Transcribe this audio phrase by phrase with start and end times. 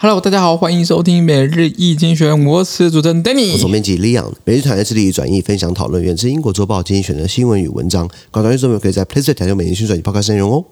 [0.00, 4.32] Hello，大家好，欢迎收听每日易经济学人，我是主持人 Danny，我总编辑 Leon。
[4.44, 8.08] 每日团队致力于转译、分享、讨论源自英国周报精选的新闻与文章。
[8.30, 10.64] 广大听众可以在 PressPlay 调用每日精选与 Podcast 内容哦。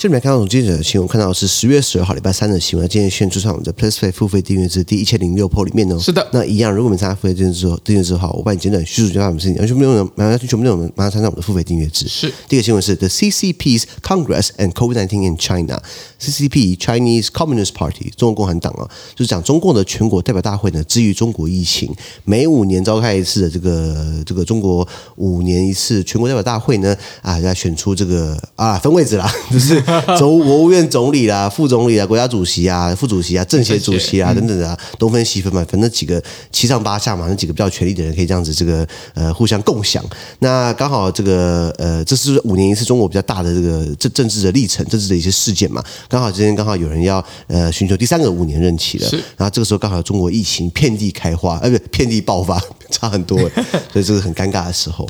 [0.00, 2.88] 这里面看到从记者的新闻，看到的是十月十二号礼拜三的新闻。
[2.88, 5.98] 今天宣出上我们的 PressPlay 付费订阅制第一千零六铺里面呢。
[6.00, 9.58] 是的，那一样，如果你参加付费订阅制后，订阅制的话，我帮你简短叙述一下我们事情。
[9.58, 12.08] 完全不用，马上全部内容，马上参加我们的付费订阅制。
[12.08, 15.82] 是第一个新闻是 The CCP's Congress and COVID-19 in China。
[16.18, 21.94] CCP Chinese Communist Party 中国共产党啊，就是讲中共的全国代表大会呢，至于中国疫情，
[22.24, 24.86] 每五年召开一次的这个这个中国
[25.16, 29.82] 五年一次全国代表大会呢，啊，要选出这个啊分位置啦，就是
[30.18, 40.04] 中国务院总理啦、副总理啊、国家主席啊、副主席啊、政协主席啊等等的啊，东分西分嘛，反正几个七上八下嘛，那几个比较有权力的人可以这样子这个呃互相共享。
[40.40, 45.82] 那刚好这个呃，这是五年一次中国比较大的这个政政治的历程、政治的一些事件嘛。
[46.08, 53.38] 刚好今天刚好有人要呃寻求第三个五年任期了，然后这个时候刚好中国疫情遍地开花，呃不遍地爆发， 差很多，
[53.92, 55.08] 所以这是很尴尬的时候。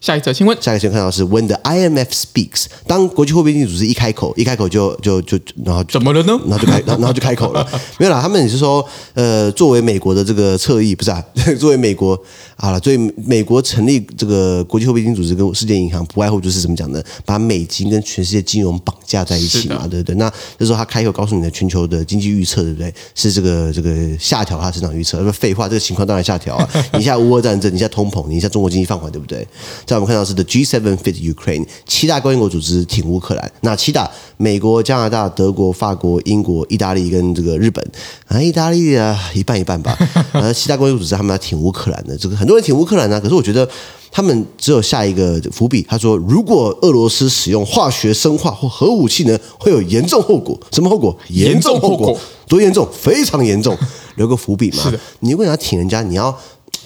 [0.00, 6.38] 下一则新闻，下一个新闻看到是 When the IMF speaks，当国际货币基金组织一开口，一开口就就就然后怎么了呢？
[6.48, 7.66] 然后就开，然后就开口了，
[7.98, 11.22] 没有啦，他们也是说，呃，作为美国的这个侧翼，不是啊，
[11.58, 12.16] 作为美国
[12.56, 17.02] 好了，所以美国成立这个国际货币基金组织跟世界银行，不外乎就是怎么讲呢？
[17.24, 20.14] 把美金跟全世界金融绑架在一起嘛，对不对？
[20.14, 22.94] 那这时候他开口告诉你的全球的经济预测，对不对？
[23.16, 26.68] 是这个这个下调它的增长预测，那废话，这个情况当然下调啊！
[26.92, 29.46] 你现在乌俄战争，你现在通膨，你现在中国经济放缓，对不对？
[29.88, 33.50] 在我们看到是 The G7 fit Ukraine，七大工业国组织挺乌克兰。
[33.62, 37.82] 那七大，美国、加拿大、德国、法国、英国、意大利跟这个日本
[38.26, 39.96] 啊，意大利啊一半一半吧。
[40.32, 43.18] 呃，七大工业国组织他们要挺乌克兰的，这个很多人挺乌克兰啊。
[43.18, 43.66] 可是我觉得
[44.12, 45.82] 他们只有下一个伏笔。
[45.88, 50.60] 他说，如果俄罗斯使用化学、生化或核武器呢，会有严重后果。
[50.70, 51.16] 什么后果？
[51.28, 52.14] 严重后果。
[52.46, 52.86] 多严重？
[52.92, 53.74] 非常严重。
[54.16, 54.82] 留个伏笔嘛。
[54.82, 55.00] 是的。
[55.20, 56.38] 你如果要挺人家，你要。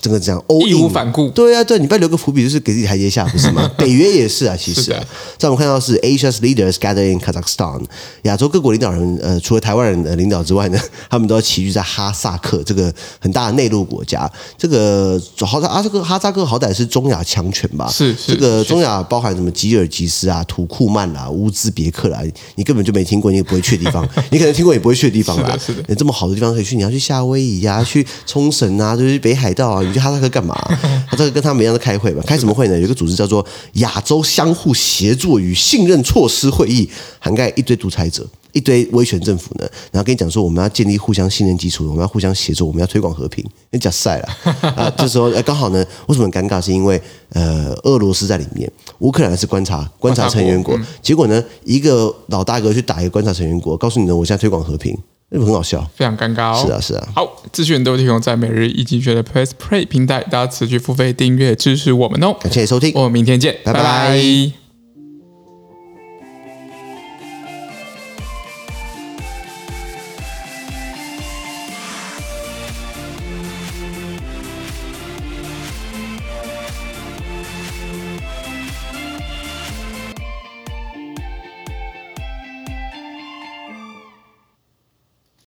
[0.03, 3.71] 这个这样义无反顾，对啊，对，你不要留个伏笔，就是给自己台阶下，不是吗？
[3.79, 5.01] 北约也是啊，其实啊，
[5.39, 7.85] 在我们看到是 Asia's leaders Gathering Kazakhstan，
[8.23, 14.29] 亚洲各国领导人，呃，除了台湾人的领导之外呢， 他们都要齐聚在哈萨克这个很大的内陆国家。
[14.59, 17.89] 这个好在啊，这个哈萨克好歹是中亚强权吧？
[17.89, 22.21] 是，是这个中亚包含什么吉尔吉斯啊、土库曼啦、乌兹别克啦，
[22.57, 25.57] 你根本就没听过，你也不会去的地方， 你可能听过也不会去的地方啦。
[25.65, 29.92] 是的，是的，这么好的地方可以去，你要去夏威夷呀、啊，去冲绳啊，就是北海道啊。
[29.93, 30.57] 你去哈萨克干嘛？
[31.07, 32.23] 他这个跟他们一样在开会嘛？
[32.27, 32.79] 开什么会呢？
[32.79, 33.45] 有一个组织叫做
[33.75, 36.89] 亚洲相互协作与信任措施会议，
[37.19, 39.69] 涵盖一堆独裁者、一堆威权政府呢。
[39.91, 43.45] 然后跟你讲说，我们要建立互相信任基础，我们要互相协作，我们要推广和平。
[43.71, 44.29] 你讲晒了
[44.77, 44.91] 啊！
[44.97, 46.61] 这时候刚好呢，为什么很尴尬？
[46.61, 47.01] 是因为
[47.31, 48.71] 呃，俄罗斯在里面，
[49.01, 50.79] 乌克兰是观察观察成员国。
[51.03, 54.97] 结果呢，一个老大哥去打一个观察成员国，告诉你呢，我现在推广和平。
[55.33, 56.65] 那很好笑，非常尴尬哦。
[56.67, 57.09] 是啊，是啊。
[57.15, 62.37] 好，资讯都提供在每日一经济学人的 Press Play 平台，大家持续付费订阅支持我们哦。
[62.41, 63.83] 感谢收听，我们明天见，拜拜。
[63.83, 64.62] 拜拜。